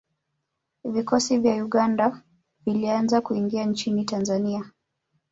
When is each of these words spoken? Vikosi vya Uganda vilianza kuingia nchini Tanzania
Vikosi 0.83 1.37
vya 1.37 1.65
Uganda 1.65 2.21
vilianza 2.65 3.21
kuingia 3.21 3.65
nchini 3.65 4.05
Tanzania 4.05 4.71